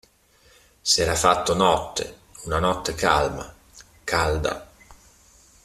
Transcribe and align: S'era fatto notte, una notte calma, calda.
S'era 0.81 1.13
fatto 1.13 1.53
notte, 1.53 2.21
una 2.45 2.57
notte 2.57 2.95
calma, 2.95 3.53
calda. 4.03 4.67